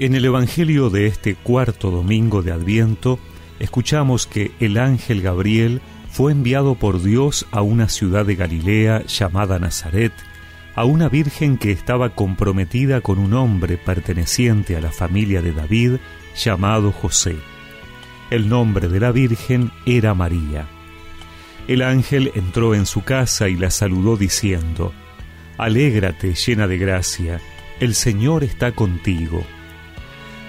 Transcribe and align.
En 0.00 0.14
el 0.14 0.24
Evangelio 0.24 0.90
de 0.90 1.06
este 1.06 1.34
cuarto 1.34 1.90
domingo 1.90 2.40
de 2.42 2.52
Adviento, 2.52 3.18
escuchamos 3.58 4.28
que 4.28 4.52
el 4.60 4.78
ángel 4.78 5.22
Gabriel 5.22 5.80
fue 6.08 6.30
enviado 6.30 6.76
por 6.76 7.02
Dios 7.02 7.46
a 7.50 7.62
una 7.62 7.88
ciudad 7.88 8.24
de 8.24 8.36
Galilea 8.36 9.04
llamada 9.06 9.58
Nazaret, 9.58 10.12
a 10.76 10.84
una 10.84 11.08
virgen 11.08 11.58
que 11.58 11.72
estaba 11.72 12.10
comprometida 12.10 13.00
con 13.00 13.18
un 13.18 13.34
hombre 13.34 13.76
perteneciente 13.76 14.76
a 14.76 14.80
la 14.80 14.92
familia 14.92 15.42
de 15.42 15.50
David 15.50 15.96
llamado 16.36 16.92
José. 16.92 17.34
El 18.30 18.48
nombre 18.48 18.86
de 18.86 19.00
la 19.00 19.10
virgen 19.10 19.72
era 19.84 20.14
María. 20.14 20.68
El 21.66 21.82
ángel 21.82 22.30
entró 22.36 22.76
en 22.76 22.86
su 22.86 23.02
casa 23.02 23.48
y 23.48 23.56
la 23.56 23.70
saludó 23.70 24.16
diciendo, 24.16 24.92
Alégrate 25.56 26.34
llena 26.34 26.68
de 26.68 26.78
gracia, 26.78 27.40
el 27.80 27.96
Señor 27.96 28.44
está 28.44 28.70
contigo. 28.70 29.44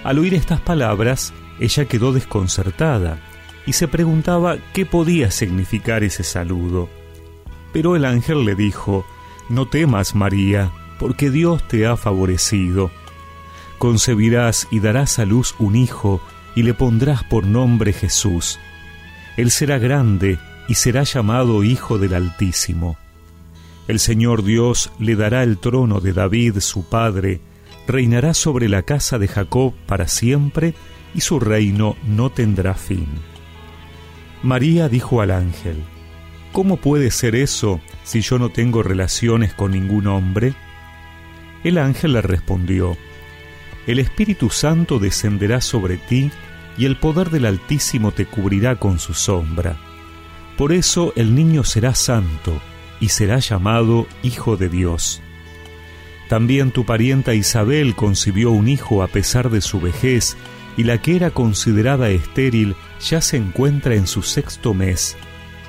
Al 0.04 0.18
oír 0.18 0.34
estas 0.34 0.60
palabras, 0.60 1.32
ella 1.58 1.84
quedó 1.84 2.12
desconcertada 2.12 3.18
y 3.66 3.74
se 3.74 3.88
preguntaba 3.88 4.56
qué 4.72 4.86
podía 4.86 5.30
significar 5.30 6.02
ese 6.02 6.24
saludo. 6.24 6.88
Pero 7.72 7.96
el 7.96 8.04
ángel 8.04 8.44
le 8.44 8.54
dijo, 8.54 9.04
No 9.48 9.66
temas, 9.66 10.14
María, 10.14 10.72
porque 10.98 11.30
Dios 11.30 11.66
te 11.68 11.86
ha 11.86 11.96
favorecido. 11.96 12.90
Concebirás 13.78 14.68
y 14.70 14.80
darás 14.80 15.18
a 15.18 15.24
luz 15.24 15.54
un 15.58 15.76
hijo, 15.76 16.20
y 16.54 16.62
le 16.62 16.74
pondrás 16.74 17.22
por 17.24 17.46
nombre 17.46 17.92
Jesús. 17.92 18.58
Él 19.36 19.50
será 19.50 19.78
grande 19.78 20.38
y 20.68 20.74
será 20.74 21.04
llamado 21.04 21.62
Hijo 21.62 21.98
del 21.98 22.14
Altísimo. 22.14 22.96
El 23.86 23.98
Señor 23.98 24.42
Dios 24.42 24.90
le 24.98 25.16
dará 25.16 25.42
el 25.42 25.58
trono 25.58 26.00
de 26.00 26.12
David 26.12 26.58
su 26.60 26.88
padre, 26.88 27.40
reinará 27.90 28.34
sobre 28.34 28.68
la 28.68 28.82
casa 28.82 29.18
de 29.18 29.28
Jacob 29.28 29.74
para 29.86 30.08
siempre, 30.08 30.74
y 31.14 31.20
su 31.20 31.40
reino 31.40 31.96
no 32.06 32.30
tendrá 32.30 32.74
fin. 32.74 33.06
María 34.42 34.88
dijo 34.88 35.20
al 35.20 35.30
ángel, 35.30 35.76
¿Cómo 36.52 36.78
puede 36.78 37.10
ser 37.10 37.36
eso 37.36 37.80
si 38.02 38.22
yo 38.22 38.38
no 38.38 38.48
tengo 38.48 38.82
relaciones 38.82 39.54
con 39.54 39.72
ningún 39.72 40.06
hombre? 40.06 40.54
El 41.62 41.78
ángel 41.78 42.14
le 42.14 42.22
respondió, 42.22 42.96
El 43.86 43.98
Espíritu 43.98 44.50
Santo 44.50 44.98
descenderá 44.98 45.60
sobre 45.60 45.96
ti, 45.96 46.30
y 46.78 46.86
el 46.86 46.96
poder 46.96 47.30
del 47.30 47.46
Altísimo 47.46 48.12
te 48.12 48.26
cubrirá 48.26 48.76
con 48.76 48.98
su 48.98 49.12
sombra. 49.12 49.76
Por 50.56 50.72
eso 50.72 51.12
el 51.16 51.34
niño 51.34 51.64
será 51.64 51.94
santo, 51.94 52.60
y 53.00 53.08
será 53.08 53.38
llamado 53.38 54.06
Hijo 54.22 54.56
de 54.56 54.68
Dios. 54.68 55.22
También 56.30 56.70
tu 56.70 56.84
parienta 56.84 57.34
Isabel 57.34 57.96
concibió 57.96 58.52
un 58.52 58.68
hijo 58.68 59.02
a 59.02 59.08
pesar 59.08 59.50
de 59.50 59.60
su 59.60 59.80
vejez, 59.80 60.36
y 60.76 60.84
la 60.84 61.02
que 61.02 61.16
era 61.16 61.32
considerada 61.32 62.08
estéril 62.10 62.76
ya 63.00 63.20
se 63.20 63.36
encuentra 63.36 63.96
en 63.96 64.06
su 64.06 64.22
sexto 64.22 64.72
mes, 64.72 65.16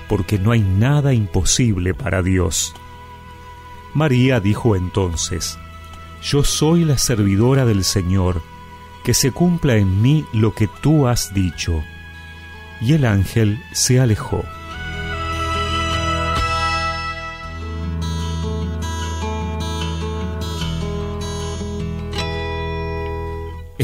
porque 0.08 0.38
no 0.38 0.52
hay 0.52 0.62
nada 0.62 1.16
imposible 1.16 1.96
para 1.96 2.22
Dios. 2.22 2.76
María 3.96 4.40
dijo 4.40 4.76
entonces, 4.76 5.58
Yo 6.22 6.44
soy 6.44 6.86
la 6.86 7.00
servidora 7.00 7.66
del 7.66 7.84
Señor, 7.84 8.44
que 9.04 9.16
se 9.16 9.32
cumpla 9.32 9.78
en 9.78 10.04
mí 10.04 10.26
lo 10.32 10.54
que 10.54 10.70
tú 10.84 11.08
has 11.08 11.34
dicho. 11.34 11.84
Y 12.82 12.94
el 12.94 13.06
ángel 13.06 13.58
se 13.72 14.00
alejó. 14.00 14.46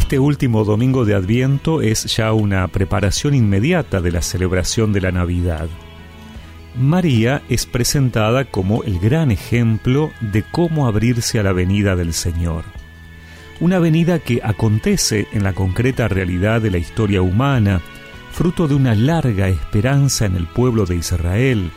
Este 0.07 0.19
último 0.19 0.63
domingo 0.63 1.03
de 1.03 1.15
Adviento 1.15 1.81
es 1.81 2.05
ya 2.15 2.31
una 2.31 2.65
preparación 2.69 3.33
inmediata 3.33 3.99
de 3.99 4.13
la 4.13 4.21
celebración 4.21 4.93
de 4.93 5.01
la 5.01 5.11
Navidad. 5.11 5.67
María 6.79 7.41
es 7.49 7.65
presentada 7.65 8.45
como 8.45 8.83
el 8.83 8.99
gran 8.99 9.31
ejemplo 9.31 10.13
de 10.21 10.43
cómo 10.43 10.87
abrirse 10.87 11.41
a 11.41 11.43
la 11.43 11.51
venida 11.51 11.97
del 11.97 12.13
Señor. 12.13 12.63
Una 13.59 13.79
venida 13.79 14.19
que 14.19 14.39
acontece 14.41 15.27
en 15.33 15.43
la 15.43 15.51
concreta 15.51 16.07
realidad 16.07 16.61
de 16.61 16.71
la 16.71 16.77
historia 16.77 17.21
humana, 17.21 17.81
fruto 18.31 18.69
de 18.69 18.75
una 18.75 18.95
larga 18.95 19.49
esperanza 19.49 20.25
en 20.25 20.37
el 20.37 20.47
pueblo 20.47 20.85
de 20.85 20.95
Israel, 20.95 21.69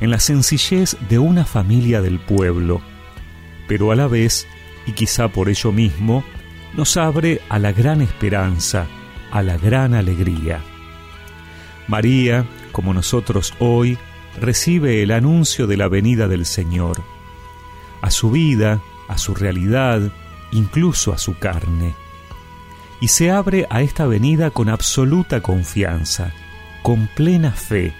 en 0.00 0.12
la 0.12 0.20
sencillez 0.20 0.96
de 1.08 1.18
una 1.18 1.44
familia 1.44 2.00
del 2.00 2.20
pueblo, 2.20 2.80
pero 3.66 3.90
a 3.90 3.96
la 3.96 4.06
vez, 4.06 4.46
y 4.86 4.92
quizá 4.92 5.26
por 5.26 5.48
ello 5.48 5.72
mismo, 5.72 6.22
nos 6.76 6.96
abre 6.96 7.40
a 7.48 7.58
la 7.58 7.72
gran 7.72 8.00
esperanza, 8.00 8.86
a 9.30 9.42
la 9.42 9.56
gran 9.56 9.94
alegría. 9.94 10.60
María, 11.86 12.46
como 12.72 12.92
nosotros 12.92 13.54
hoy, 13.58 13.98
recibe 14.40 15.02
el 15.02 15.12
anuncio 15.12 15.66
de 15.66 15.76
la 15.76 15.88
venida 15.88 16.26
del 16.26 16.46
Señor, 16.46 17.02
a 18.02 18.10
su 18.10 18.30
vida, 18.30 18.80
a 19.08 19.18
su 19.18 19.34
realidad, 19.34 20.00
incluso 20.50 21.12
a 21.12 21.18
su 21.18 21.38
carne, 21.38 21.94
y 23.00 23.08
se 23.08 23.30
abre 23.30 23.66
a 23.70 23.82
esta 23.82 24.06
venida 24.06 24.50
con 24.50 24.68
absoluta 24.68 25.40
confianza, 25.40 26.32
con 26.82 27.08
plena 27.14 27.52
fe, 27.52 27.92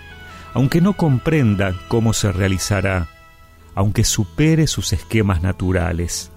aunque 0.53 0.81
no 0.81 0.95
comprenda 0.95 1.75
cómo 1.89 2.13
se 2.13 2.33
realizará, 2.33 3.09
aunque 3.75 4.05
supere 4.05 4.67
sus 4.67 4.93
esquemas 4.93 5.43
naturales 5.43 6.31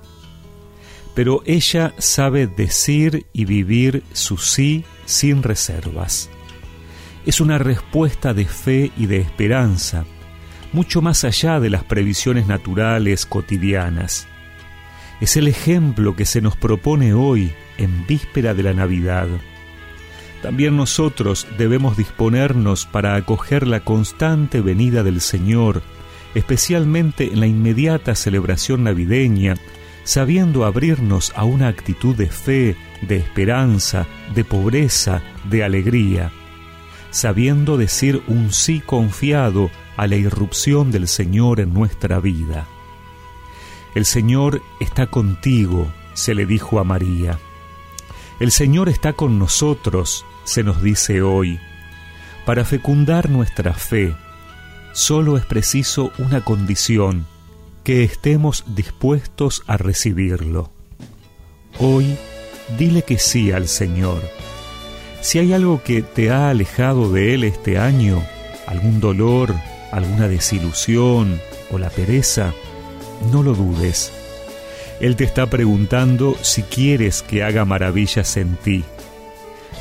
pero 1.17 1.41
ella 1.47 1.95
sabe 1.97 2.45
decir 2.45 3.25
y 3.33 3.45
vivir 3.45 4.03
su 4.13 4.37
sí 4.37 4.85
sin 5.07 5.41
reservas. 5.41 6.29
Es 7.25 7.41
una 7.41 7.57
respuesta 7.57 8.35
de 8.35 8.45
fe 8.45 8.91
y 8.95 9.07
de 9.07 9.17
esperanza, 9.17 10.05
mucho 10.73 11.01
más 11.01 11.23
allá 11.23 11.59
de 11.59 11.71
las 11.71 11.83
previsiones 11.83 12.45
naturales 12.45 13.25
cotidianas. 13.25 14.27
Es 15.19 15.37
el 15.37 15.47
ejemplo 15.47 16.15
que 16.15 16.27
se 16.27 16.39
nos 16.39 16.55
propone 16.55 17.15
hoy 17.15 17.51
en 17.79 18.05
víspera 18.05 18.53
de 18.53 18.61
la 18.61 18.73
Navidad. 18.73 19.27
También 20.43 20.77
nosotros 20.77 21.47
debemos 21.57 21.97
disponernos 21.97 22.85
para 22.85 23.15
acoger 23.15 23.65
la 23.65 23.79
constante 23.79 24.61
venida 24.61 25.01
del 25.01 25.19
Señor, 25.21 25.81
especialmente 26.35 27.33
en 27.33 27.39
la 27.39 27.47
inmediata 27.47 28.13
celebración 28.13 28.83
navideña, 28.83 29.55
sabiendo 30.07 30.63
abrirnos 30.63 31.33
a 31.35 31.43
una 31.43 31.67
actitud 31.67 32.15
de 32.15 32.27
fe, 32.27 32.77
de 33.01 33.17
esperanza, 33.17 34.07
de 34.33 34.45
pobreza, 34.45 35.21
de 35.43 35.65
alegría, 35.65 36.31
sabiendo 37.11 37.75
decir 37.75 38.23
un 38.27 38.53
sí 38.53 38.79
confiado 38.79 39.69
a 39.97 40.07
la 40.07 40.15
irrupción 40.15 40.91
del 40.91 41.09
Señor 41.09 41.59
en 41.59 41.73
nuestra 41.73 42.21
vida. 42.21 42.67
El 43.95 44.05
Señor 44.05 44.61
está 44.79 45.07
contigo, 45.07 45.91
se 46.13 46.33
le 46.33 46.45
dijo 46.45 46.79
a 46.79 46.85
María. 46.85 47.37
El 48.39 48.51
Señor 48.51 48.87
está 48.87 49.11
con 49.11 49.37
nosotros, 49.37 50.25
se 50.45 50.63
nos 50.63 50.81
dice 50.81 51.21
hoy. 51.21 51.59
Para 52.45 52.63
fecundar 52.63 53.29
nuestra 53.29 53.73
fe, 53.73 54.15
solo 54.93 55.35
es 55.35 55.45
preciso 55.45 56.13
una 56.17 56.45
condición, 56.45 57.25
que 57.87 58.03
estemos 58.03 58.65
dispuestos 58.75 59.63
a 59.65 59.77
recibirlo. 59.77 60.71
Hoy, 61.79 62.17
dile 62.77 63.03
que 63.03 63.17
sí 63.17 63.53
al 63.53 63.69
Señor. 63.69 64.21
Si 65.21 65.39
hay 65.39 65.53
algo 65.53 65.81
que 65.81 66.01
te 66.01 66.29
ha 66.29 66.49
alejado 66.49 67.09
de 67.13 67.33
Él 67.33 67.45
este 67.45 67.77
año, 67.77 68.21
algún 68.65 68.99
dolor, 68.99 69.55
alguna 69.93 70.27
desilusión 70.27 71.39
o 71.71 71.77
la 71.77 71.89
pereza, 71.89 72.53
no 73.31 73.41
lo 73.41 73.53
dudes. 73.53 74.11
Él 74.99 75.15
te 75.15 75.23
está 75.23 75.45
preguntando 75.45 76.35
si 76.41 76.63
quieres 76.63 77.21
que 77.21 77.41
haga 77.41 77.63
maravillas 77.63 78.35
en 78.35 78.57
ti. 78.57 78.83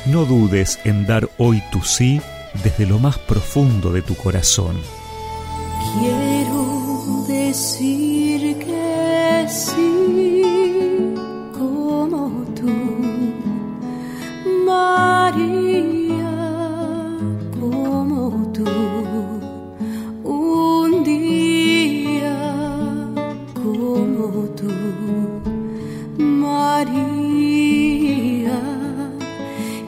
No 0.05 0.23
dudes 0.23 0.79
en 0.85 1.07
dar 1.07 1.29
hoy 1.37 1.61
tu 1.73 1.81
sí 1.81 2.21
desde 2.63 2.85
lo 2.85 2.99
más 2.99 3.17
profundo 3.17 3.91
de 3.91 4.01
tu 4.01 4.15
corazón. 4.15 4.77
Decir 7.57 8.55
que 8.59 9.47
sí, 9.49 10.43
como 11.57 12.45
tú, 12.53 12.75
María, 14.63 16.35
como 17.59 18.51
tú, 18.53 18.69
un 20.23 21.03
día 21.03 22.37
como 23.55 24.27
tú, 24.59 24.71
María, 26.19 26.99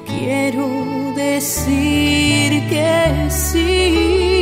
quiero 0.08 0.68
decir 1.16 2.50
que 2.68 3.30
sí. 3.30 4.39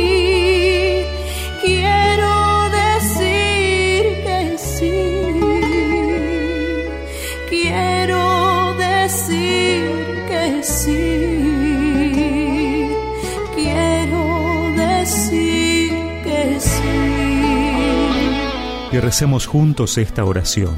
Que 18.90 19.00
recemos 19.00 19.46
juntos 19.46 19.98
esta 19.98 20.24
oración. 20.24 20.76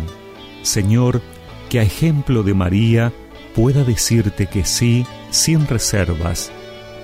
Señor, 0.62 1.22
que 1.68 1.80
a 1.80 1.82
ejemplo 1.82 2.42
de 2.42 2.54
María 2.54 3.12
pueda 3.54 3.84
decirte 3.84 4.46
que 4.46 4.64
sí 4.64 5.06
sin 5.30 5.66
reservas, 5.66 6.50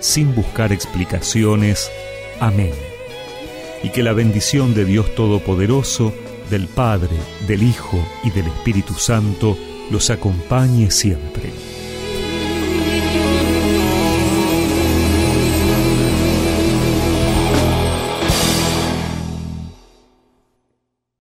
sin 0.00 0.35
buscar 0.35 0.73
explicaciones. 0.73 1.91
Amén. 2.41 2.75
Y 3.82 3.91
que 3.91 4.03
la 4.03 4.12
bendición 4.12 4.75
de 4.75 4.85
Dios 4.85 5.14
Todopoderoso, 5.14 6.12
del 6.50 6.67
Padre, 6.67 7.17
del 7.47 7.62
Hijo 7.62 7.99
y 8.25 8.31
del 8.31 8.47
Espíritu 8.47 8.94
Santo 8.94 9.56
los 9.91 10.11
acompañe 10.11 10.91
siempre. 10.91 11.50